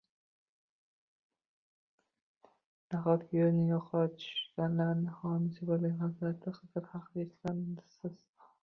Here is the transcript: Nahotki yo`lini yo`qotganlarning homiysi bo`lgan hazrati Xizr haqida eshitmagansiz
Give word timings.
Nahotki 2.93 3.41
yo`lini 3.41 3.67
yo`qotganlarning 3.69 5.07
homiysi 5.21 5.71
bo`lgan 5.73 5.99
hazrati 6.03 6.57
Xizr 6.59 6.91
haqida 6.97 7.29
eshitmagansiz 7.29 8.23